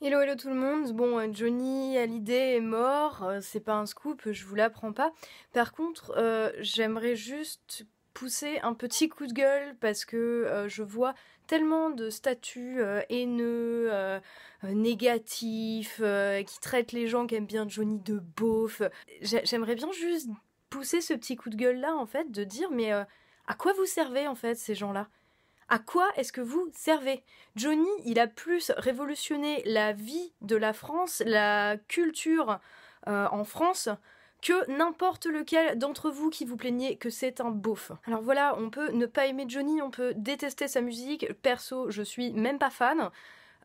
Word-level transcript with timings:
Hello 0.00 0.20
hello 0.20 0.36
tout 0.36 0.48
le 0.48 0.54
monde. 0.54 0.92
Bon, 0.92 1.18
euh, 1.18 1.26
Johnny 1.32 1.98
Hallyday 1.98 2.54
est 2.58 2.60
mort, 2.60 3.24
euh, 3.24 3.40
c'est 3.42 3.58
pas 3.58 3.74
un 3.74 3.84
scoop, 3.84 4.30
je 4.30 4.44
vous 4.44 4.54
l'apprends 4.54 4.92
pas. 4.92 5.12
Par 5.52 5.72
contre, 5.72 6.12
euh, 6.16 6.52
j'aimerais 6.60 7.16
juste 7.16 7.84
pousser 8.14 8.60
un 8.62 8.74
petit 8.74 9.08
coup 9.08 9.26
de 9.26 9.32
gueule 9.32 9.74
parce 9.80 10.04
que 10.04 10.66
je 10.68 10.84
vois 10.84 11.14
tellement 11.48 11.90
de 11.90 12.10
statuts 12.10 12.80
haineux, 13.10 13.90
négatifs, 14.64 16.00
qui 16.46 16.60
traitent 16.60 16.92
les 16.92 17.08
gens 17.08 17.26
qui 17.26 17.34
aiment 17.34 17.46
bien 17.46 17.68
Johnny 17.68 17.98
de 17.98 18.20
beauf. 18.36 18.82
J'aimerais 19.20 19.74
bien 19.74 19.90
juste 19.92 20.28
pousser 20.70 21.00
ce 21.00 21.14
petit 21.14 21.36
coup 21.36 21.50
de 21.50 21.56
gueule 21.56 21.78
là 21.78 21.94
en 21.94 22.06
fait, 22.06 22.30
de 22.30 22.42
dire 22.42 22.70
mais 22.72 22.90
à 22.92 23.54
quoi 23.56 23.72
vous 23.72 23.86
servez 23.86 24.26
en 24.26 24.34
fait 24.34 24.56
ces 24.56 24.74
gens-là? 24.74 25.08
À 25.68 25.78
quoi 25.78 26.08
est-ce 26.16 26.32
que 26.32 26.40
vous 26.40 26.70
servez? 26.74 27.22
Johnny, 27.56 27.88
il 28.04 28.18
a 28.18 28.26
plus 28.26 28.72
révolutionné 28.76 29.62
la 29.64 29.92
vie 29.92 30.32
de 30.40 30.56
la 30.56 30.72
France, 30.72 31.22
la 31.26 31.76
culture 31.88 32.58
euh, 33.06 33.26
en 33.30 33.44
France, 33.44 33.88
que 34.40 34.70
n'importe 34.70 35.26
lequel 35.26 35.78
d'entre 35.78 36.10
vous 36.10 36.30
qui 36.30 36.44
vous 36.44 36.56
plaignez 36.56 36.96
que 36.96 37.10
c'est 37.10 37.40
un 37.40 37.50
beauf. 37.50 37.92
Alors 38.06 38.22
voilà, 38.22 38.56
on 38.58 38.70
peut 38.70 38.90
ne 38.92 39.06
pas 39.06 39.26
aimer 39.26 39.44
Johnny, 39.48 39.82
on 39.82 39.90
peut 39.90 40.14
détester 40.16 40.68
sa 40.68 40.80
musique. 40.80 41.32
Perso, 41.42 41.90
je 41.90 42.02
suis 42.02 42.32
même 42.32 42.58
pas 42.58 42.70
fan. 42.70 43.10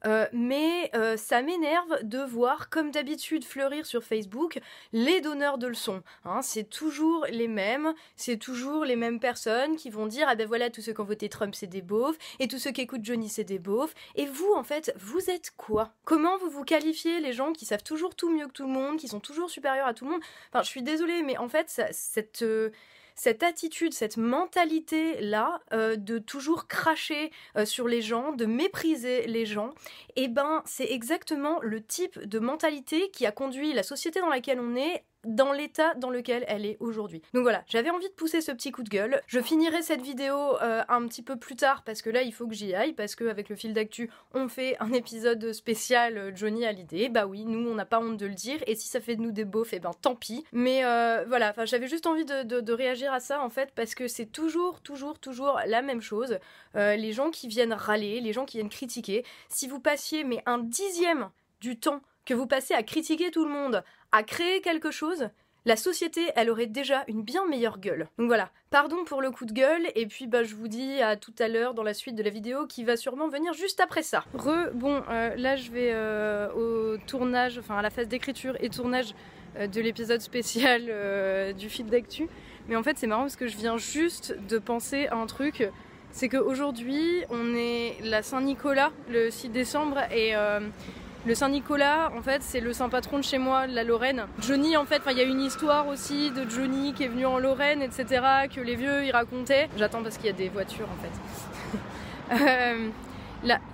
Euh, 0.06 0.28
mais 0.34 0.92
euh, 0.96 1.16
ça 1.18 1.42
m'énerve 1.42 2.04
de 2.04 2.20
voir, 2.20 2.70
comme 2.70 2.92
d'habitude, 2.92 3.46
fleurir 3.46 3.86
sur 3.86 4.04
Facebook 4.04 4.60
les 4.92 5.22
donneurs 5.22 5.58
de 5.58 5.68
leçons. 5.68 6.04
Hein. 6.26 6.42
c'est 6.42 6.70
toujours 6.70 7.26
les 7.30 7.48
mêmes, 7.48 7.94
c'est 8.16 8.38
toujours 8.38 8.86
les 8.86 8.96
mêmes 8.96 9.20
personnes 9.20 9.76
qui 9.76 9.90
vont 9.90 10.08
dire 10.08 10.28
ah 10.30 10.36
ben 10.36 10.48
voilà 10.48 10.70
tous 10.70 10.82
ceux 10.82 10.94
qui 10.94 11.02
ont 11.02 11.06
voté 11.06 11.30
Trump 11.30 11.56
c'est 11.56 11.68
des 11.68 11.82
beaufs 11.82 12.18
et 12.40 12.48
tous 12.48 12.60
ceux 12.60 12.72
qui 12.72 12.82
écoutent 12.82 13.06
Johnny 13.06 13.30
c'est 13.30 13.44
des 13.44 13.60
beaufs. 13.60 13.94
Et 14.16 14.26
vous 14.26 14.54
en 14.54 14.64
fait 14.64 14.94
vous 14.98 15.30
êtes 15.30 15.52
quoi? 15.58 15.94
Comment 16.04 16.38
vous 16.38 16.50
vous 16.50 16.64
qualifiez 16.64 17.20
les 17.20 17.34
gens 17.34 17.54
qui 17.54 17.66
savent 17.66 17.84
toujours 17.84 18.16
tout 18.16 18.30
mieux 18.30 18.48
que 18.48 18.54
tout 18.54 18.68
le 18.68 18.74
monde, 18.74 18.98
qui 18.98 19.08
sont 19.08 19.20
toujours 19.20 19.50
supérieurs 19.50 19.88
à 19.88 19.94
tout 19.94 20.06
le 20.06 20.12
monde? 20.12 20.22
Enfin 20.52 20.64
je 20.64 20.70
suis 20.70 20.84
désolée 20.84 21.24
mais 21.24 21.38
en 21.38 21.48
fait 21.48 21.70
cette 21.92 22.42
euh, 22.42 22.72
cette 23.16 23.44
attitude, 23.44 23.94
cette 23.94 24.18
mentalité-là 24.18 25.60
euh, 25.74 25.96
de 25.96 26.20
toujours 26.20 26.68
cracher 26.68 27.32
euh, 27.58 27.66
sur 27.66 27.88
les 27.88 28.02
gens, 28.02 28.32
de 28.32 28.46
mépriser 28.46 29.26
les 29.28 29.46
gens, 29.46 29.74
eh 30.16 30.28
ben 30.28 30.62
c'est 30.66 30.92
exactement 30.92 31.60
le 31.62 31.84
type 31.84 32.20
de 32.20 32.40
mentalité 32.40 33.10
qui 33.12 33.26
a 33.26 33.32
conduit 33.32 33.74
la 33.74 33.84
société 33.84 34.20
dans 34.20 34.30
laquelle 34.30 34.60
on 34.60 34.76
est 34.76 35.04
dans 35.26 35.52
l'état 35.52 35.94
dans 35.96 36.10
lequel 36.10 36.46
elle 36.48 36.66
est 36.66 36.78
aujourd'hui. 36.80 37.22
Donc 37.34 37.44
voilà, 37.44 37.64
j'avais 37.68 37.90
envie 37.90 38.08
de 38.08 38.14
pousser 38.14 38.42
ce 38.42 38.52
petit 38.52 38.72
coup 38.72 38.84
de 38.84 38.90
gueule. 38.90 39.22
Je 39.28 39.40
finirai 39.40 39.82
cette 39.82 40.02
vidéo 40.02 40.58
euh, 40.62 40.84
un 40.88 41.08
petit 41.08 41.22
peu 41.22 41.38
plus 41.38 41.56
tard 41.56 41.84
parce 41.84 42.02
que 42.02 42.10
là 42.10 42.22
il 42.22 42.34
faut 42.34 42.48
que 42.48 42.54
j'y 42.54 42.74
aille 42.74 42.94
parce 42.94 43.16
qu'avec 43.16 43.50
le 43.50 43.56
fil 43.56 43.74
d'actu 43.74 44.10
on 44.34 44.48
fait 44.48 44.76
un 44.80 44.92
épisode 44.94 45.54
spécial 45.54 46.18
euh, 46.18 46.32
Johnny 46.36 46.66
Hallyday. 46.66 47.10
Bah 47.10 47.26
oui, 47.26 47.46
nous 47.46 47.70
on 47.70 47.76
n'a 47.76 47.86
pas 47.86 48.00
honte 48.00 48.18
de 48.18 48.26
le 48.26 48.34
dire 48.34 48.60
et 48.68 48.76
si 48.76 48.88
ça 48.88 49.00
fait 49.00 49.16
de 49.16 49.22
nous 49.22 49.32
des 49.32 49.46
beaufs, 49.46 49.74
et 49.74 49.78
eh 49.78 49.80
ben 49.80 49.92
tant 50.02 50.16
pis. 50.16 50.44
Mais 50.52 50.86
euh, 50.86 51.26
voilà, 51.28 51.54
j'avais 51.66 51.88
juste 51.88 52.08
envie 52.08 52.26
de, 52.26 52.74
réagir 52.74 53.14
à 53.14 53.20
ça 53.20 53.42
en 53.42 53.50
fait 53.50 53.72
parce 53.76 53.94
que 53.94 54.08
c'est 54.08 54.26
toujours, 54.26 54.82
toujours, 54.82 55.20
toujours 55.20 55.60
la 55.68 55.84
même 55.84 56.02
chose. 56.02 56.40
les 56.74 57.12
gens 57.14 57.30
qui 57.30 57.48
viennent 57.48 57.74
râler, 57.74 58.20
les 58.20 58.34
gens 58.34 58.46
qui 58.46 58.58
viennent 58.58 58.70
critiquer. 58.70 59.24
Si 59.50 59.68
vous 59.68 59.80
passiez 59.80 60.24
mais 60.24 60.42
un 60.48 60.58
dixième 60.58 61.30
du 61.62 61.80
temps 61.80 62.02
que 62.26 62.34
vous 62.34 62.48
passez 62.48 62.74
à 62.74 62.84
critiquer 62.84 63.32
tout 63.32 63.46
le 63.46 63.52
monde, 63.52 63.84
à 64.14 64.24
créer 64.24 64.62
quelque 64.62 64.92
chose, 64.92 65.28
la 65.66 65.76
société, 65.76 66.22
elle 66.36 66.50
aurait 66.50 66.68
déjà 66.68 67.04
une 67.08 67.24
bien 67.24 67.48
meilleure 67.48 67.80
gueule. 67.80 68.08
Donc 68.18 68.28
voilà, 68.28 68.52
pardon 68.70 69.04
pour 69.06 69.22
le 69.22 69.32
coup 69.32 69.46
de 69.46 69.54
gueule, 69.54 69.88
et 69.96 70.06
puis 70.06 70.28
bah 70.28 70.44
je 70.44 70.56
vous 70.56 70.68
dis 70.68 71.02
à 71.02 71.16
tout 71.16 71.34
à 71.40 71.48
l'heure 71.48 71.74
dans 71.74 71.84
la 71.84 71.94
suite 71.94 72.16
de 72.16 72.24
la 72.24 72.30
vidéo 72.30 72.68
qui 72.68 72.84
va 72.84 72.96
sûrement 72.96 73.28
venir 73.28 73.54
juste 73.54 73.80
après 73.80 74.04
ça. 74.04 74.26
Re, 74.34 74.72
bon, 74.74 75.02
euh, 75.10 75.36
là 75.36 75.56
je 75.56 75.72
vais 75.72 75.92
euh, 75.94 76.52
au 76.52 76.98
tournage, 77.08 77.58
enfin 77.58 77.78
à 77.78 77.82
la 77.82 77.90
phase 77.90 78.08
d'écriture 78.08 78.56
et 78.60 78.70
tournage 78.70 79.16
euh, 79.58 79.68
de 79.68 79.82
l'épisode 79.82 80.22
spécial 80.22 80.84
du 81.56 81.70
fil 81.70 81.88
d'actu. 81.88 82.28
Mais 82.68 82.76
en 82.76 82.84
fait 82.84 82.98
c'est 82.98 83.08
marrant 83.08 83.24
parce 83.24 83.38
que 83.38 83.48
je 83.48 83.58
viens 83.58 83.78
juste 83.78 84.36
de 84.50 84.58
penser 84.60 85.08
à 85.08 85.16
un 85.16 85.26
truc, 85.26 85.70
c'est 86.12 86.30
qu'aujourd'hui 86.30 87.24
on 87.30 87.56
est 87.56 87.96
la 88.04 88.22
Saint-Nicolas 88.22 88.92
le 89.10 89.32
6 89.32 89.50
décembre 89.50 90.00
et 90.14 90.34
le 91.26 91.36
Saint-Nicolas, 91.36 92.12
en 92.18 92.22
fait, 92.22 92.42
c'est 92.44 92.60
le 92.60 92.74
saint 92.74 92.90
patron 92.90 93.18
de 93.18 93.24
chez 93.24 93.38
moi, 93.38 93.68
de 93.68 93.74
la 93.74 93.84
Lorraine. 93.84 94.26
Johnny, 94.40 94.76
en 94.76 94.86
fait, 94.86 95.02
il 95.10 95.18
y 95.18 95.22
a 95.22 95.24
une 95.24 95.40
histoire 95.40 95.88
aussi 95.88 96.32
de 96.32 96.50
Johnny 96.50 96.94
qui 96.94 97.04
est 97.04 97.08
venu 97.08 97.26
en 97.26 97.40
Lorraine, 97.40 97.82
etc., 97.82 98.22
que 98.54 98.60
les 98.60 98.76
vieux, 98.76 99.06
ils 99.06 99.12
racontaient. 99.12 99.70
J'attends 99.78 100.04
parce 100.04 100.18
qu'il 100.18 100.26
y 100.26 100.30
a 100.30 100.34
des 100.34 100.50
voitures, 100.50 100.88
en 100.88 101.02
fait. 101.02 102.36
euh, 102.46 102.90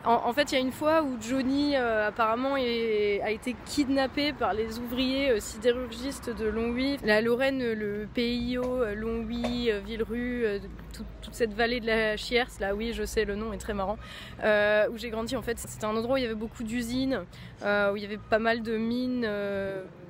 en, 0.06 0.34
fait, 0.34 0.52
il 0.52 0.56
y 0.56 0.58
a 0.58 0.62
une 0.62 0.72
fois 0.72 1.04
où 1.04 1.18
Johnny 1.22 1.76
euh, 1.76 2.08
apparemment 2.08 2.56
a 2.56 3.30
été 3.30 3.56
kidnappé 3.66 4.34
par 4.34 4.54
les 4.54 4.80
ouvriers 4.80 5.32
euh, 5.32 5.40
sidérurgistes 5.40 6.30
de 6.30 6.48
Longwy. 6.48 6.98
La 7.04 7.22
Lorraine, 7.22 7.74
le 7.74 8.08
PIO, 8.14 8.64
euh, 8.64 8.96
Longwy, 8.96 9.72
Villerue, 9.86 10.62
toute 10.94 11.34
cette 11.34 11.54
vallée 11.54 11.80
de 11.80 11.88
la 11.88 12.18
Chiers, 12.18 12.44
là 12.60 12.76
oui, 12.76 12.94
je 12.94 13.04
sais, 13.04 13.26
le 13.26 13.36
nom 13.36 13.54
est 13.54 13.58
très 13.58 13.74
marrant, 13.74 13.98
où 14.44 14.98
j'ai 14.98 15.10
grandi 15.10 15.36
en 15.36 15.42
fait. 15.42 15.60
C'était 15.60 15.86
un 15.86 15.96
endroit 15.96 16.16
où 16.16 16.18
il 16.18 16.24
y 16.24 16.26
avait 16.26 16.36
beaucoup 16.36 16.64
d'usines, 16.64 17.26
où 17.62 17.96
il 17.96 18.02
y 18.02 18.06
avait 18.06 18.18
pas 18.18 18.40
mal 18.40 18.62
de 18.62 18.76
mines 18.78 19.28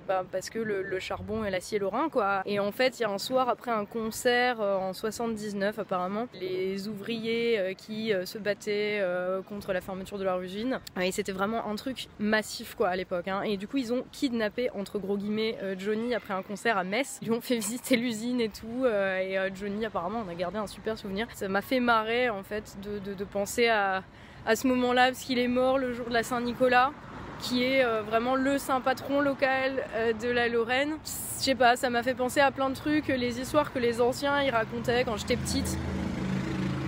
bah, 0.10 0.26
parce 0.32 0.50
que 0.50 0.58
le, 0.58 1.00
charbon 1.00 1.46
et 1.46 1.52
l'acier 1.52 1.78
lorrain 1.78 2.10
quoi. 2.10 2.42
Et 2.48 2.60
en 2.60 2.72
fait, 2.72 2.98
il 2.98 3.04
y 3.04 3.06
a 3.06 3.12
un 3.12 3.20
soir 3.20 3.48
après 3.48 3.70
un 3.70 3.86
concert 3.86 4.60
euh, 4.60 4.76
en 4.76 4.92
79 4.92 5.78
apparemment, 5.78 6.28
les 6.34 6.88
ouvriers 6.88 7.60
euh, 7.60 7.74
qui 7.76 8.12
euh, 8.12 8.26
se 8.26 8.40
battaient 8.40 9.04
contre 9.48 9.72
la 9.72 9.82
fermeture 9.82 10.18
de 10.18 10.24
leur 10.24 10.42
usine. 10.42 10.80
Et 11.00 11.12
c'était 11.12 11.32
vraiment 11.32 11.68
un 11.68 11.76
truc 11.76 12.08
massif 12.18 12.74
quoi 12.74 12.90
à 12.90 12.96
l'époque. 12.96 13.28
Hein. 13.28 13.44
Et 13.44 13.56
du 13.56 13.68
coup, 13.68 13.78
ils 13.78 13.94
ont 13.94 14.04
kidnappé 14.12 14.72
entre 14.72 14.98
gros 14.98 15.16
guillemets 15.16 15.56
Johnny 15.78 16.16
après 16.16 16.34
un 16.34 16.42
concert 16.42 16.80
à 16.80 16.84
Metz. 16.84 17.20
Ils 17.22 17.32
ont 17.32 17.42
fait 17.42 17.58
visiter 17.58 17.96
l'usine 17.96 18.42
et 18.42 18.50
tout. 18.50 18.88
et 18.88 19.38
Johnny 19.54 19.86
apparemment, 19.86 20.24
on 20.26 20.32
a 20.32 20.34
gardé 20.34 20.58
un 20.58 20.66
super 20.66 20.98
souvenir. 20.98 21.28
Ça 21.36 21.48
m'a 21.50 21.62
fait 21.62 21.80
marrer 21.80 22.30
en 22.30 22.42
fait 22.42 22.78
de, 22.82 23.14
de 23.14 23.24
penser 23.24 23.68
à, 23.68 24.04
à 24.46 24.56
ce 24.56 24.68
moment-là 24.68 25.08
parce 25.08 25.24
qu'il 25.24 25.38
est 25.38 25.48
mort 25.48 25.78
le 25.78 25.94
jour 25.94 26.08
de 26.08 26.14
la 26.14 26.24
Saint-Nicolas 26.24 26.92
qui 27.40 27.64
est 27.64 27.84
euh, 27.84 28.02
vraiment 28.02 28.36
le 28.36 28.58
saint 28.58 28.82
patron 28.82 29.22
local 29.22 29.84
euh, 29.96 30.14
de 30.14 30.30
la 30.30 30.48
Lorraine. 30.48 30.98
Je 31.04 31.44
sais 31.44 31.56
pas, 31.56 31.76
ça 31.76 31.90
m'a 31.90 32.04
fait 32.04 32.14
penser 32.14 32.40
à 32.40 32.52
plein 32.52 32.70
de 32.70 32.76
trucs, 32.76 33.08
les 33.08 33.40
histoires 33.40 33.72
que 33.72 33.80
les 33.80 34.02
anciens 34.02 34.42
ils 34.44 34.50
racontaient 34.52 35.04
quand 35.06 35.18
j'étais 35.18 35.38
petite. 35.38 35.78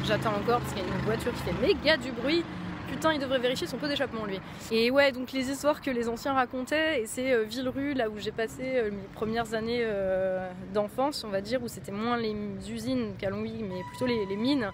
J'attends 0.05 0.33
encore 0.33 0.59
parce 0.59 0.73
qu'il 0.73 0.83
y 0.83 0.85
a 0.85 0.93
une 0.93 1.05
voiture 1.05 1.31
qui 1.33 1.43
fait 1.43 1.61
méga 1.65 1.97
du 1.97 2.11
bruit. 2.11 2.43
Putain, 2.89 3.13
il 3.13 3.19
devrait 3.19 3.39
vérifier 3.39 3.67
son 3.67 3.77
pot 3.77 3.87
d'échappement 3.87 4.25
lui. 4.25 4.41
Et 4.69 4.91
ouais, 4.91 5.13
donc 5.13 5.31
les 5.31 5.49
histoires 5.49 5.81
que 5.81 5.89
les 5.89 6.09
anciens 6.09 6.33
racontaient, 6.33 7.01
et 7.01 7.05
c'est 7.05 7.31
euh, 7.31 7.43
Villerue, 7.43 7.93
là 7.93 8.09
où 8.09 8.19
j'ai 8.19 8.31
passé 8.31 8.63
mes 8.91 9.07
premières 9.15 9.53
années 9.53 9.87
d'enfance, 10.73 11.23
on 11.23 11.29
va 11.29 11.39
dire, 11.39 11.63
où 11.63 11.69
c'était 11.69 11.93
moins 11.93 12.17
les 12.17 12.35
usines 12.69 13.13
qu'à 13.17 13.29
Longwy, 13.29 13.63
mais 13.63 13.81
plutôt 13.91 14.07
les, 14.07 14.25
les 14.25 14.35
mines. 14.35 14.69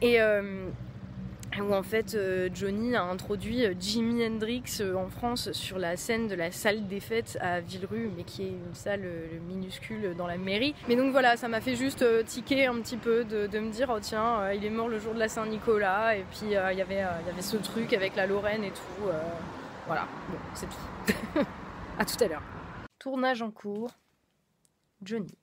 Et 0.00 0.18
où 1.58 1.74
en 1.74 1.82
fait 1.82 2.14
euh, 2.14 2.48
Johnny 2.52 2.94
a 2.94 3.02
introduit 3.02 3.64
euh, 3.64 3.74
Jimi 3.78 4.24
Hendrix 4.24 4.78
euh, 4.80 4.94
en 4.94 5.08
France 5.08 5.52
sur 5.52 5.78
la 5.78 5.96
scène 5.96 6.28
de 6.28 6.34
la 6.34 6.52
salle 6.52 6.86
des 6.86 7.00
fêtes 7.00 7.36
à 7.40 7.60
Villerue, 7.60 8.10
mais 8.16 8.22
qui 8.22 8.42
est 8.44 8.50
une 8.50 8.74
salle 8.74 9.04
minuscule 9.48 10.14
dans 10.16 10.26
la 10.26 10.38
mairie. 10.38 10.74
Mais 10.88 10.96
donc 10.96 11.12
voilà, 11.12 11.36
ça 11.36 11.48
m'a 11.48 11.60
fait 11.60 11.76
juste 11.76 12.04
tiquer 12.24 12.66
un 12.66 12.80
petit 12.80 12.96
peu 12.96 13.24
de, 13.24 13.58
me 13.58 13.70
dire, 13.70 13.92
oh 13.94 13.98
tiens, 14.00 14.52
il 14.52 14.64
est 14.64 14.70
mort 14.70 14.88
le 14.88 14.98
jour 14.98 15.14
de 15.14 15.18
la 15.18 15.28
Saint-Nicolas, 15.28 16.16
et 16.16 16.24
puis 16.30 16.40
il 16.44 16.52
y 16.52 16.56
avait, 16.56 16.96
y 16.96 17.30
avait 17.30 17.42
ce 17.42 17.56
truc 17.56 17.92
avec 17.92 18.16
la 18.16 18.26
Lorraine 18.26 18.64
et 18.64 18.70
tout. 18.70 19.08
voilà, 19.86 20.06
bon, 20.28 20.38
c'est 20.54 20.66
tout. 20.66 21.40
à 21.98 22.04
tout 22.04 22.24
à 22.24 22.28
l'heure. 22.28 22.42
Tournage 22.98 23.42
en 23.42 23.50
cours. 23.50 23.90
Johnny. 25.02 25.36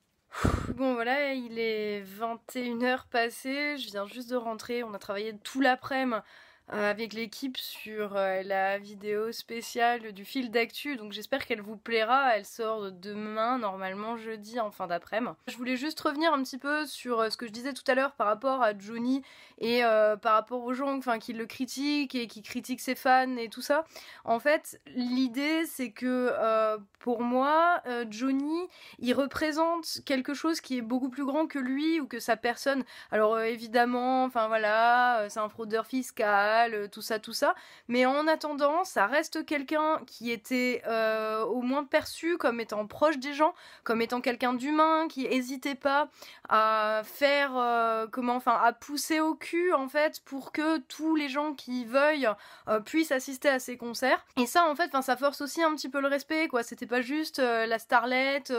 Bon 0.75 0.93
voilà, 0.93 1.33
il 1.33 1.57
est 1.57 2.03
21h 2.03 3.07
passé, 3.09 3.77
je 3.77 3.89
viens 3.89 4.05
juste 4.05 4.29
de 4.29 4.35
rentrer, 4.35 4.83
on 4.83 4.93
a 4.93 4.99
travaillé 4.99 5.35
tout 5.39 5.61
l'après-midi 5.61 6.21
avec 6.69 7.13
l'équipe 7.13 7.57
sur 7.57 8.17
euh, 8.17 8.41
la 8.43 8.77
vidéo 8.77 9.31
spéciale 9.31 10.11
du 10.11 10.25
fil 10.25 10.51
d'actu. 10.51 10.97
Donc 10.97 11.13
j'espère 11.13 11.45
qu'elle 11.45 11.61
vous 11.61 11.77
plaira. 11.77 12.35
Elle 12.35 12.45
sort 12.45 12.91
demain, 12.91 13.57
normalement 13.57 14.17
jeudi 14.17 14.59
en 14.59 14.71
fin 14.71 14.87
d'après-midi. 14.87 15.33
Je 15.47 15.55
voulais 15.55 15.77
juste 15.77 15.99
revenir 16.01 16.33
un 16.33 16.43
petit 16.43 16.57
peu 16.57 16.85
sur 16.85 17.21
euh, 17.21 17.29
ce 17.29 17.37
que 17.37 17.47
je 17.47 17.51
disais 17.51 17.73
tout 17.73 17.83
à 17.87 17.95
l'heure 17.95 18.11
par 18.13 18.27
rapport 18.27 18.61
à 18.61 18.77
Johnny 18.77 19.21
et 19.59 19.81
par 20.21 20.33
rapport 20.33 20.63
aux 20.63 20.73
gens 20.73 20.99
qui 21.19 21.33
le 21.33 21.47
critiquent 21.47 22.13
et 22.13 22.27
qui 22.27 22.43
critiquent 22.43 22.79
ses 22.79 22.93
fans 22.93 23.37
et 23.37 23.49
tout 23.49 23.63
ça. 23.63 23.85
En 24.23 24.39
fait, 24.39 24.79
l'idée 24.85 25.65
c'est 25.65 25.89
que 25.89 26.77
pour 26.99 27.21
moi, 27.21 27.81
Johnny, 28.11 28.67
il 28.99 29.15
représente 29.15 30.01
quelque 30.05 30.35
chose 30.35 30.61
qui 30.61 30.77
est 30.77 30.83
beaucoup 30.83 31.09
plus 31.09 31.25
grand 31.25 31.47
que 31.47 31.57
lui 31.57 31.99
ou 31.99 32.05
que 32.05 32.19
sa 32.19 32.37
personne. 32.37 32.83
Alors 33.09 33.39
évidemment, 33.39 34.25
enfin 34.25 34.47
voilà, 34.47 35.25
c'est 35.29 35.39
un 35.39 35.49
fraudeur 35.49 35.87
fiscal 35.87 36.56
scandales, 36.57 36.89
tout 36.89 37.01
ça, 37.01 37.19
tout 37.19 37.33
ça. 37.33 37.55
Mais 37.87 38.05
en 38.05 38.27
attendant, 38.27 38.83
ça 38.83 39.05
reste 39.05 39.45
quelqu'un 39.45 40.01
qui 40.05 40.31
était 40.31 40.81
au 41.47 41.61
moins 41.61 41.83
perçu 41.83 42.37
comme 42.37 42.59
étant 42.59 42.85
proche 42.87 43.17
des 43.17 43.33
gens, 43.33 43.53
comme 43.83 44.01
étant 44.01 44.21
quelqu'un 44.21 44.53
d'humain, 44.53 45.07
qui 45.07 45.25
hésitait 45.25 45.75
pas 45.75 46.09
à 46.49 47.01
faire, 47.03 48.07
comment, 48.11 48.35
enfin, 48.35 48.59
à 48.61 48.73
pousser 48.73 49.19
au 49.19 49.35
cul 49.35 49.73
en 49.73 49.87
fait 49.87 50.21
pour 50.25 50.51
que 50.51 50.77
tous 50.79 51.15
les 51.15 51.29
gens 51.29 51.53
qui 51.53 51.85
veuillent 51.85 52.29
puissent 52.85 53.11
assister 53.11 53.49
à 53.49 53.59
ses 53.59 53.77
concerts. 53.77 54.25
Et 54.37 54.45
ça, 54.45 54.69
en 54.69 54.75
fait, 54.75 54.91
ça 55.01 55.17
force 55.17 55.41
aussi 55.41 55.61
un 55.61 55.73
petit 55.75 55.89
peu 55.89 56.01
le 56.01 56.07
respect, 56.07 56.47
quoi. 56.47 56.63
C'était 56.63 56.87
pas 56.87 57.01
juste 57.01 57.39
la 57.39 57.79
starlette, 57.79 58.53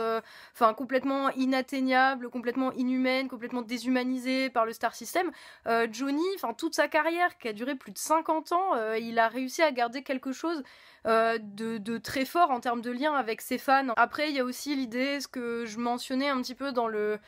enfin, 0.53 0.73
complètement 0.73 1.29
inatteignable, 1.31 2.29
complètement 2.29 2.71
inhumaine, 2.73 3.27
complètement 3.27 3.61
déshumanisée 3.61 4.49
par 4.49 4.65
le 4.65 4.73
star 4.73 4.95
system. 4.95 5.31
Euh, 5.67 5.87
Johnny, 5.91 6.23
enfin 6.35 6.53
toute 6.53 6.75
sa 6.75 6.87
carrière 6.87 7.37
qui 7.37 7.47
a 7.47 7.53
duré 7.53 7.75
plus 7.75 7.88
de 7.89 7.97
50 7.97 8.51
ans, 8.51 8.75
euh, 8.75 8.97
il 8.97 9.19
a 9.19 9.27
réussi 9.27 9.61
à 9.61 9.71
garder 9.71 10.03
quelque 10.03 10.31
chose 10.31 10.63
euh, 11.05 11.37
de, 11.39 11.97
très 11.97 12.25
fort 12.25 12.51
en 12.51 12.59
termes 12.59 12.81
de 12.81 12.91
lien 12.91 13.13
avec 13.13 13.41
ses 13.41 13.57
fans. 13.57 13.93
Après, 13.95 14.29
il 14.29 14.35
y 14.35 14.39
a 14.39 14.43
aussi 14.43 14.75
l'idée, 14.75 15.19
ce 15.19 15.27
que 15.27 15.65
je 15.65 15.79
mentionnais 15.79 16.29
un 16.29 16.41
petit 16.41 16.55
peu 16.55 16.71
dans 16.71 16.87
le, 16.87 17.19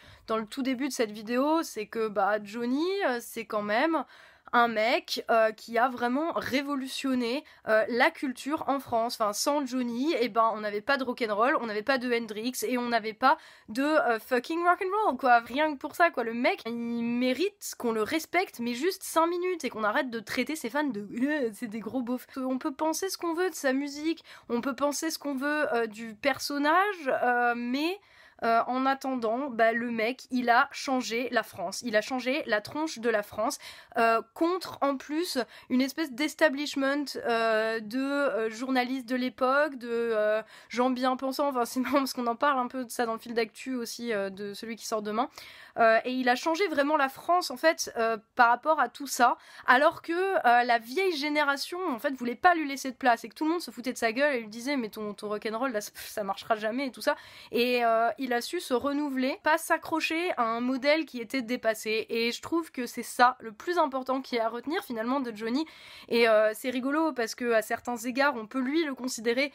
tout 0.50 0.64
début 0.64 0.88
de 0.88 0.94
cette 0.94 1.12
vidéo, 1.12 1.64
c'est 1.64 1.88
que 1.88 2.08
bah, 2.08 2.38
Johnny, 2.44 2.88
c'est 3.20 3.46
quand 3.46 3.64
même 3.64 4.04
un 4.54 4.68
mec 4.68 5.24
euh, 5.30 5.52
qui 5.52 5.78
a 5.78 5.88
vraiment 5.88 6.34
révolutionné 6.34 7.44
euh, 7.68 7.86
la 7.88 8.12
culture 8.12 8.64
en 8.68 8.80
France. 8.80 9.18
Enfin, 9.20 9.34
sans 9.34 9.66
Johnny, 9.66 10.14
eh 10.20 10.30
ben, 10.30 10.52
on 10.54 10.62
n'avait 10.62 10.82
pas 10.82 10.98
de 10.98 11.04
rock'n'roll, 11.04 11.58
on 11.62 11.68
n'avait 11.68 11.82
pas 11.84 11.98
de 11.98 12.14
Hendrix 12.14 12.54
et 12.64 12.78
on 12.78 12.90
n'avait 12.90 13.14
pas 13.14 13.38
de 13.70 13.84
euh, 13.84 14.20
fucking 14.20 14.60
rock'n'roll, 14.64 15.18
quoi. 15.18 15.40
Rien 15.40 15.74
que 15.74 15.78
pour 15.78 15.96
ça, 15.96 16.10
quoi. 16.10 16.24
Le 16.24 16.34
mec, 16.34 16.62
il 16.66 17.04
mérite 17.04 17.76
qu'on 17.78 17.92
le 17.92 18.04
respecte, 18.04 18.60
mais 18.60 18.74
juste 18.74 19.04
5 19.04 19.28
minutes 19.28 19.64
et 19.64 19.70
qu'on 19.70 19.84
arrête 19.84 20.10
de 20.10 20.20
traiter 20.20 20.56
ses 20.56 20.70
fans 20.70 20.84
de 20.84 21.08
c'est 21.54 21.68
des 21.68 21.80
gros 21.80 22.02
beaufs. 22.02 22.28
On 22.38 22.58
peut 22.58 22.74
penser 22.74 23.10
ce 23.10 23.18
qu'on 23.18 23.34
veut 23.34 23.50
de 23.50 23.56
sa 23.56 23.74
musique, 23.74 24.24
on 24.50 24.62
peut 24.62 24.76
penser 24.76 25.10
ce 25.10 25.20
qu'on 25.20 25.36
veut 25.36 25.68
du 25.88 26.16
personnage, 26.16 27.12
mais 27.56 28.00
euh, 28.44 28.62
en 28.66 28.86
attendant, 28.86 29.50
bah, 29.50 29.72
le 29.72 29.92
mec, 29.92 30.24
il 30.32 30.50
a 30.50 30.68
changé 30.72 31.30
la 31.32 31.44
France. 31.44 31.82
Il 31.84 31.96
a 31.96 32.02
changé 32.02 32.44
la 32.48 32.60
tronche 32.62 33.00
de 33.00 33.10
la 33.10 33.22
France 33.22 33.60
euh, 33.98 34.22
contre, 34.34 34.80
en 34.82 34.98
plus, 34.98 35.38
une 35.70 35.82
espèce 35.82 36.12
d'establishment 36.12 37.06
euh, 37.18 37.80
de 37.80 38.50
journalistes 38.50 39.08
de 39.08 39.16
l'époque, 39.16 39.76
de 39.76 40.42
gens 40.70 40.90
bien 40.90 41.16
pensants. 41.18 41.50
Enfin, 41.50 41.66
c'est 41.66 41.80
marrant 41.82 42.00
parce 42.00 42.14
qu'on 42.14 42.28
en 42.28 42.36
parle 42.36 42.60
un 42.60 42.68
peu 42.68 42.86
de 42.86 42.90
ça 42.90 43.06
dans 43.06 43.14
le 43.14 43.20
fil 43.20 43.34
d'actu 43.34 43.76
aussi, 43.76 44.12
de 44.12 44.54
celui 44.54 44.76
qui 44.76 44.86
sort 44.86 45.02
demain. 45.02 45.30
Et 46.04 46.12
il 46.12 46.28
a 46.28 46.36
changé 46.36 46.68
vraiment 46.68 46.98
la 46.98 47.10
France 47.10 47.50
en 47.50 47.58
fait 47.58 47.94
par 48.36 48.50
rapport 48.50 48.80
à 48.80 48.90
tout 48.90 49.08
ça, 49.08 49.38
alors 49.66 50.02
que 50.02 50.66
la 50.66 50.80
vieille 50.80 51.16
génération 51.16 51.80
en 51.88 52.00
fait 52.00 52.14
voulait 52.14 52.36
pas 52.36 52.56
lui 52.56 52.68
laisser 52.68 52.92
de 52.92 52.96
place 52.96 53.24
et 53.24 53.30
que 53.30 53.36
tout 53.36 53.46
le 53.46 53.52
monde 53.52 53.62
se 53.62 53.72
foutait 53.72 53.94
de 53.94 53.98
sa 53.98 54.12
gueule 54.12 54.36
et 54.36 54.40
lui 54.42 54.48
disait 54.48 54.76
mais 54.76 54.90
ton, 54.90 55.14
ton 55.14 55.30
rock'n'roll 55.30 55.72
là 55.72 55.80
ça 55.82 56.24
marchera 56.24 56.56
jamais 56.56 56.88
et 56.88 56.92
tout 56.92 57.02
ça. 57.02 57.16
Et 57.52 57.82
il 58.18 58.31
a 58.34 58.42
su 58.42 58.60
se 58.60 58.74
renouveler, 58.74 59.40
pas 59.44 59.58
s'accrocher 59.58 60.32
à 60.38 60.44
un 60.44 60.60
modèle 60.60 61.06
qui 61.06 61.20
était 61.20 61.42
dépassé. 61.42 62.06
Et 62.10 62.32
je 62.32 62.42
trouve 62.42 62.72
que 62.72 62.86
c'est 62.86 63.04
ça 63.04 63.38
le 63.40 63.52
plus 63.52 63.78
important 63.78 64.22
qui 64.22 64.36
est 64.36 64.40
à 64.40 64.50
retenir 64.50 64.84
finalement 64.84 65.20
de 65.20 65.36
Johnny. 65.36 65.66
Et 66.10 66.26
c'est 66.54 66.70
rigolo 66.70 67.14
parce 67.14 67.36
que 67.36 67.52
à 67.54 67.62
certains 67.62 67.98
égards 67.98 68.36
on 68.36 68.48
peut 68.48 68.60
lui 68.60 68.84
le 68.84 68.96
considérer 68.96 69.52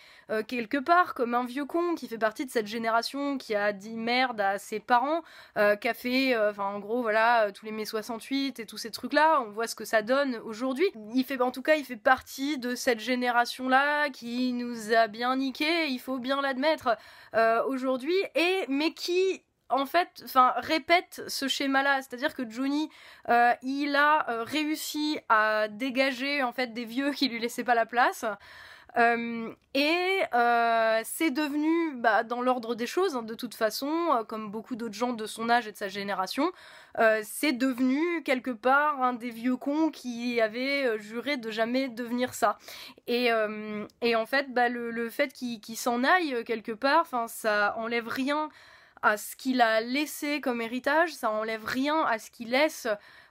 quelque 0.47 0.79
part 0.79 1.15
comme 1.15 1.35
un 1.35 1.45
vieux 1.45 1.65
con 1.65 1.95
qui 1.95 2.09
fait 2.09 2.19
partie 2.19 2.47
de 2.47 2.51
cette 2.51 2.67
génération 2.67 3.39
qui 3.39 3.55
a 3.55 3.73
dit 3.73 3.97
merde 3.97 4.41
à 4.41 4.59
ses 4.59 4.81
parents, 4.81 5.23
qui 5.55 5.89
a 5.89 5.95
fait 5.95 6.35
euh, 6.35 6.51
enfin 6.51 6.65
en 6.65 6.79
gros 6.79 7.03
voilà, 7.03 7.47
euh, 7.47 7.53
tous 7.53 7.67
les 7.67 7.73
mai 7.73 7.85
68 7.85 8.61
et 8.61 8.67
tous 8.67 8.79
ces 8.79 8.91
trucs-là, 8.91 9.43
on 9.47 9.51
voit 9.51 9.67
ce 9.67 9.75
que 9.75 9.85
ça 9.85 10.03
donne 10.03 10.37
aujourd'hui. 10.45 10.87
Il 11.15 11.25
fait, 11.25 11.41
en 11.41 11.51
tout 11.51 11.63
cas, 11.63 11.77
il 11.77 11.85
fait 11.85 11.97
partie 11.97 12.59
de 12.59 12.75
cette 12.75 13.01
génération-là 13.01 14.11
qui 14.11 14.53
nous 14.53 14.93
a 14.93 15.09
bien 15.09 15.37
niqué, 15.37 15.89
il 15.89 15.99
faut 15.99 16.19
bien 16.19 16.41
l'admettre 16.41 16.97
euh, 17.35 17.63
aujourd'hui, 17.65 18.17
et 18.35 18.65
mais 18.69 18.93
qui 18.93 19.43
en 19.69 19.85
fait, 19.85 20.25
répète 20.59 21.23
ce 21.27 21.49
schéma-là, 21.49 22.01
c'est-à-dire 22.01 22.35
que 22.35 22.49
Johnny, 22.49 22.89
il 23.63 23.97
a 23.97 24.45
réussi 24.45 25.19
à 25.29 25.67
dégager 25.67 26.45
en 26.45 26.53
fait 26.53 26.73
des 26.73 26.85
vieux 26.85 27.11
qui 27.11 27.29
lui 27.29 27.41
laissaient 27.41 27.65
pas 27.65 27.75
la 27.75 27.85
place. 27.85 28.25
Euh, 28.99 29.53
et 29.75 30.23
euh, 30.35 31.01
c'est 31.05 31.31
devenu, 31.31 31.97
bah, 31.97 32.23
dans 32.23 32.41
l'ordre 32.41 32.75
des 32.75 32.87
choses, 32.87 33.15
hein, 33.15 33.23
de 33.23 33.35
toute 33.35 33.55
façon, 33.55 33.91
euh, 34.13 34.25
comme 34.25 34.51
beaucoup 34.51 34.75
d'autres 34.75 34.95
gens 34.95 35.13
de 35.13 35.27
son 35.27 35.51
âge 35.51 35.67
et 35.67 35.73
de 35.73 35.77
sa 35.77 35.89
génération, 35.89 36.51
c'est 37.23 37.53
devenu 37.53 38.23
quelque 38.23 38.51
part 38.51 39.03
un 39.03 39.13
des 39.13 39.31
vieux 39.31 39.57
cons 39.57 39.91
qui 39.91 40.41
avait 40.41 40.99
juré 40.99 41.37
de 41.37 41.51
jamais 41.51 41.89
devenir 41.89 42.35
ça. 42.35 42.59
Et, 43.07 43.31
et 44.01 44.17
en 44.17 44.27
fait, 44.27 44.53
bah, 44.53 44.69
le, 44.69 45.11
fait 45.11 45.33
qu'il 45.33 45.77
s'en 45.77 46.05
aille 46.05 46.43
quelque 46.45 46.73
part, 46.73 47.07
ça 47.29 47.75
enlève 47.77 48.09
rien 48.09 48.49
à 49.03 49.17
ce 49.17 49.37
qu'il 49.37 49.61
a 49.61 49.81
laissé 49.81 50.41
comme 50.41 50.61
héritage, 50.61 51.15
ça 51.15 51.31
enlève 51.31 51.65
rien 51.65 52.03
à 52.05 52.19
ce 52.19 52.31
qu'il 52.31 52.51
laisse 52.51 52.89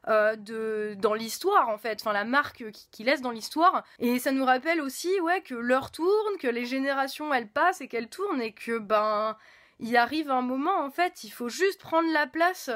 euh, 0.08 0.36
de, 0.36 0.96
dans 1.00 1.14
l'histoire 1.14 1.70
en 1.70 1.78
fait, 1.78 2.04
la 2.06 2.24
marque 2.24 2.64
qu'il 2.92 3.08
laisse 3.08 3.22
dans 3.22 3.32
l'histoire. 3.32 3.84
Et 4.00 4.20
ça 4.20 4.32
nous 4.32 4.46
rappelle 4.46 4.82
aussi 4.82 5.10
ouais, 5.22 5.42
que 5.42 5.56
l'heure 5.56 5.92
tourne, 5.92 6.38
que 6.40 6.48
les 6.48 6.66
générations 6.66 7.34
elles 7.34 7.50
passent 7.50 7.82
et 7.82 7.88
qu'elles 7.88 8.10
tournent 8.10 8.42
et 8.42 8.54
que 8.54 8.78
ben 8.78 9.36
il 9.80 9.98
arrive 9.98 10.30
un 10.30 10.42
moment 10.42 10.80
en 10.80 10.92
fait, 10.92 11.24
il 11.24 11.32
faut 11.32 11.50
juste 11.50 11.82
prendre 11.82 12.12
la 12.14 12.28
place 12.28 12.70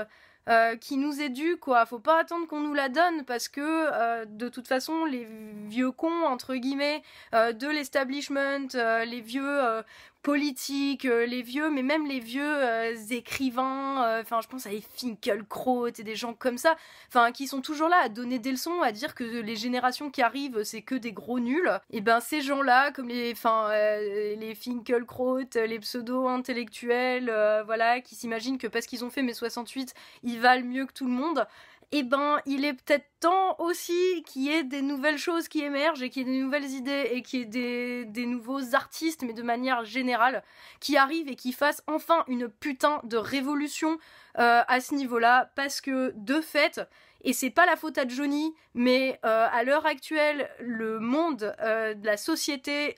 euh, 0.47 0.75
qui 0.75 0.97
nous 0.97 1.21
est 1.21 1.29
due, 1.29 1.57
quoi. 1.57 1.85
Faut 1.85 1.99
pas 1.99 2.19
attendre 2.19 2.47
qu'on 2.47 2.61
nous 2.61 2.73
la 2.73 2.89
donne 2.89 3.23
parce 3.25 3.47
que 3.47 3.61
euh, 3.61 4.25
de 4.25 4.49
toute 4.49 4.67
façon, 4.67 5.05
les 5.05 5.27
vieux 5.67 5.91
cons, 5.91 6.25
entre 6.25 6.55
guillemets, 6.55 7.03
de 7.33 7.67
l'establishment, 7.67 8.67
les 8.73 9.21
vieux 9.21 9.83
politiques, 10.21 11.05
euh, 11.05 11.25
les 11.25 11.41
vieux, 11.41 11.69
mais 11.69 11.81
même 11.81 12.05
les 12.05 12.19
vieux 12.19 12.43
euh, 12.43 12.93
écrivains, 13.09 14.03
euh, 14.03 14.21
enfin 14.21 14.41
je 14.41 14.47
pense 14.47 14.65
à 14.65 14.69
les 14.69 14.81
Finkelkraut 14.81 15.87
et 15.87 16.03
des 16.03 16.15
gens 16.15 16.33
comme 16.33 16.57
ça, 16.57 16.75
enfin 17.07 17.31
qui 17.31 17.47
sont 17.47 17.61
toujours 17.61 17.87
là 17.87 17.97
à 18.03 18.09
donner 18.09 18.37
des 18.37 18.51
leçons, 18.51 18.81
à 18.81 18.91
dire 18.91 19.15
que 19.15 19.23
les 19.23 19.55
générations 19.55 20.11
qui 20.11 20.21
arrivent 20.21 20.63
c'est 20.63 20.81
que 20.81 20.95
des 20.95 21.13
gros 21.13 21.39
nuls. 21.39 21.71
Et 21.91 22.01
ben 22.01 22.19
ces 22.19 22.41
gens-là, 22.41 22.91
comme 22.91 23.07
les, 23.07 23.31
enfin 23.31 23.69
les 23.71 24.55
Finkelkraut, 24.55 25.39
les 25.55 25.79
pseudo-intellectuels, 25.79 27.31
voilà, 27.65 28.01
qui 28.01 28.15
s'imaginent 28.15 28.57
que 28.57 28.67
parce 28.67 28.85
qu'ils 28.85 29.05
ont 29.05 29.09
fait 29.09 29.23
mes 29.23 29.33
68, 29.33 29.93
ils 30.23 30.39
valent 30.39 30.65
mieux 30.65 30.85
que 30.85 30.93
tout 30.93 31.05
le 31.05 31.13
monde 31.13 31.47
eh 31.91 32.03
ben, 32.03 32.39
il 32.45 32.65
est 32.65 32.73
peut-être 32.73 33.05
temps 33.19 33.55
aussi 33.57 34.23
qu'il 34.27 34.43
y 34.43 34.49
ait 34.49 34.63
des 34.63 34.83
nouvelles 34.83 35.17
choses 35.17 35.47
qui 35.47 35.63
émergent 35.63 36.03
et 36.03 36.09
qu'il 36.09 36.27
y 36.27 36.29
ait 36.29 36.33
des 36.33 36.43
nouvelles 36.43 36.69
idées 36.69 37.09
et 37.11 37.23
qu'il 37.23 37.39
y 37.39 37.41
ait 37.43 38.05
des, 38.05 38.25
nouveaux 38.27 38.75
artistes, 38.75 39.23
mais 39.23 39.33
de 39.33 39.41
manière 39.41 39.83
générale, 39.85 40.43
qui 40.79 40.97
arrivent 40.97 41.27
et 41.27 41.35
qui 41.35 41.51
fassent 41.51 41.83
enfin 41.87 42.23
une 42.27 42.47
putain 42.47 43.01
de 43.05 43.17
révolution 43.17 43.97
euh, 44.37 44.61
à 44.67 44.81
ce 44.81 44.93
niveau-là, 44.93 45.51
parce 45.55 45.81
que 45.81 46.13
de 46.15 46.41
fait, 46.41 46.79
et 47.23 47.33
c'est 47.33 47.49
pas 47.49 47.65
la 47.65 47.75
faute 47.75 47.97
à 47.97 48.07
Johnny, 48.07 48.53
mais 48.75 49.19
euh, 49.25 49.47
à 49.51 49.63
l'heure 49.63 49.87
actuelle, 49.87 50.49
le 50.59 50.99
monde 50.99 51.55
euh, 51.59 51.95
de 51.95 52.05
la 52.05 52.17
société 52.17 52.97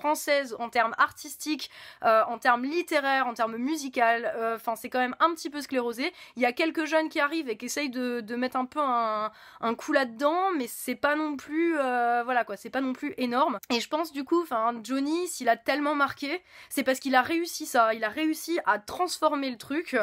française 0.00 0.56
en 0.58 0.70
termes 0.70 0.94
artistiques, 0.96 1.70
euh, 2.04 2.22
en 2.26 2.38
termes 2.38 2.64
littéraires, 2.64 3.26
en 3.26 3.34
termes 3.34 3.56
musicales. 3.56 4.32
Euh, 4.36 4.56
enfin, 4.56 4.74
c'est 4.74 4.88
quand 4.88 4.98
même 4.98 5.14
un 5.20 5.34
petit 5.34 5.50
peu 5.50 5.60
sclérosé. 5.60 6.12
Il 6.36 6.42
y 6.42 6.46
a 6.46 6.52
quelques 6.52 6.86
jeunes 6.86 7.10
qui 7.10 7.20
arrivent 7.20 7.50
et 7.50 7.56
qui 7.58 7.66
essayent 7.66 7.90
de, 7.90 8.36
mettre 8.36 8.56
un 8.56 8.64
peu 8.64 8.80
un, 8.80 9.30
coup 9.76 9.92
là-dedans, 9.92 10.52
mais 10.56 10.66
c'est 10.66 10.94
pas 10.94 11.14
non 11.14 11.36
plus, 11.36 11.78
euh, 11.78 12.22
voilà 12.24 12.44
quoi, 12.44 12.56
c'est 12.56 12.70
pas 12.70 12.80
non 12.80 12.94
plus 12.94 13.12
énorme. 13.18 13.58
Et 13.70 13.80
je 13.80 13.88
pense 13.88 14.12
du 14.12 14.24
coup, 14.24 14.42
enfin, 14.42 14.72
Johnny, 14.82 15.28
s'il 15.28 15.48
a 15.48 15.56
tellement 15.56 15.94
marqué, 15.94 16.42
c'est 16.70 16.82
parce 16.82 16.98
qu'il 17.00 17.14
a 17.14 17.22
réussi 17.22 17.66
ça. 17.66 17.92
Il 17.92 18.04
a 18.04 18.08
réussi 18.08 18.58
à 18.64 18.78
transformer 18.78 19.50
le 19.50 19.58
truc. 19.58 19.96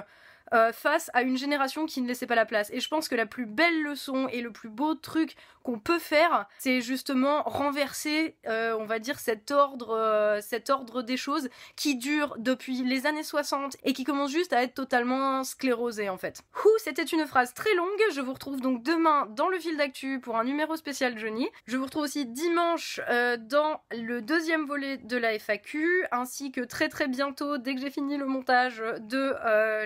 Euh, 0.53 0.71
face 0.71 1.11
à 1.13 1.23
une 1.23 1.37
génération 1.37 1.85
qui 1.85 2.01
ne 2.01 2.07
laissait 2.07 2.27
pas 2.27 2.35
la 2.35 2.45
place. 2.45 2.69
Et 2.71 2.79
je 2.79 2.87
pense 2.87 3.09
que 3.09 3.15
la 3.15 3.25
plus 3.25 3.45
belle 3.45 3.83
leçon 3.83 4.27
et 4.29 4.41
le 4.41 4.51
plus 4.51 4.69
beau 4.69 4.95
truc 4.95 5.35
qu'on 5.63 5.79
peut 5.79 5.99
faire, 5.99 6.47
c'est 6.57 6.79
justement 6.79 7.43
renverser, 7.43 8.37
euh, 8.47 8.77
on 8.79 8.85
va 8.85 8.99
dire, 8.99 9.19
cet 9.19 9.51
ordre, 9.51 9.89
euh, 9.97 10.39
cet 10.41 10.69
ordre 10.69 11.01
des 11.01 11.17
choses 11.17 11.49
qui 11.75 11.97
dure 11.97 12.35
depuis 12.37 12.83
les 12.83 13.05
années 13.05 13.23
60 13.23 13.75
et 13.83 13.91
qui 13.91 14.05
commence 14.05 14.31
juste 14.31 14.53
à 14.53 14.63
être 14.63 14.73
totalement 14.73 15.43
sclérosé 15.43 16.07
en 16.07 16.17
fait. 16.17 16.41
Ouh, 16.63 16.69
c'était 16.77 17.03
une 17.03 17.25
phrase 17.25 17.53
très 17.53 17.73
longue. 17.75 17.87
Je 18.13 18.21
vous 18.21 18.33
retrouve 18.33 18.61
donc 18.61 18.83
demain 18.83 19.27
dans 19.35 19.49
le 19.49 19.59
fil 19.59 19.75
d'actu 19.75 20.19
pour 20.21 20.37
un 20.37 20.45
numéro 20.45 20.77
spécial 20.77 21.17
Johnny. 21.17 21.49
Je 21.65 21.75
vous 21.75 21.83
retrouve 21.83 22.03
aussi 22.03 22.25
dimanche 22.25 23.01
dans 23.39 23.81
le 23.91 24.21
deuxième 24.21 24.65
volet 24.65 24.97
de 24.97 25.17
la 25.17 25.33
FAQ, 25.33 26.05
ainsi 26.11 26.51
que 26.51 26.61
très 26.61 26.87
très 26.87 27.07
bientôt, 27.07 27.57
dès 27.57 27.75
que 27.75 27.81
j'ai 27.81 27.89
fini 27.89 28.17
le 28.17 28.25
montage 28.25 28.81
de 28.99 29.35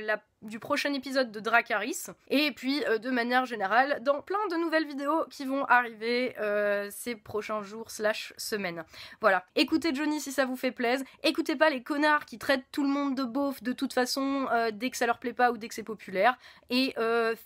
la 0.06 0.22
du 0.41 0.60
prochain 0.60 0.93
épisode 0.93 1.31
de 1.31 1.39
Dracaris 1.39 2.07
et 2.29 2.51
puis 2.51 2.83
euh, 2.86 2.98
de 2.98 3.10
manière 3.10 3.45
générale 3.45 4.00
dans 4.03 4.21
plein 4.21 4.39
de 4.50 4.55
nouvelles 4.55 4.88
vidéos 4.88 5.25
qui 5.29 5.45
vont 5.45 5.65
arriver 5.65 6.36
euh, 6.39 6.89
ces 6.91 7.15
prochains 7.15 7.62
jours 7.62 7.91
slash 7.91 8.33
semaines. 8.38 8.83
Voilà, 9.19 9.45
écoutez 9.55 9.93
Johnny 9.93 10.19
si 10.19 10.31
ça 10.31 10.45
vous 10.45 10.55
fait 10.55 10.71
plaisir, 10.71 11.05
écoutez 11.24 11.55
pas 11.55 11.69
les 11.69 11.83
connards 11.83 12.25
qui 12.25 12.39
traitent 12.39 12.65
tout 12.71 12.83
le 12.83 12.89
monde 12.89 13.15
de 13.15 13.24
beauf 13.24 13.62
de 13.63 13.74
toute 13.74 13.93
façon 13.93 14.48
euh, 14.51 14.71
dès 14.74 14.89
que 14.89 14.98
ça 14.98 15.05
leur 15.05 15.19
plaît 15.19 15.33
pas 15.33 15.51
ou 15.51 15.57
dès 15.57 15.67
que 15.67 15.75
c'est 15.75 15.83
populaire 15.83 16.38
et 16.69 16.95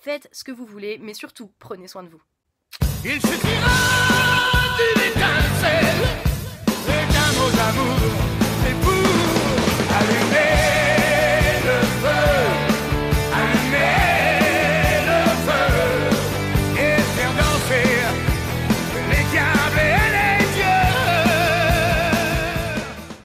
faites 0.02 0.28
ce 0.32 0.44
que 0.44 0.52
vous 0.52 0.66
voulez 0.66 0.98
mais 1.02 1.14
surtout 1.14 1.52
prenez 1.60 1.88
soin 1.88 2.04
de 2.04 2.10
vous. 2.10 2.22
Il 3.04 3.22
suffira 3.22 4.06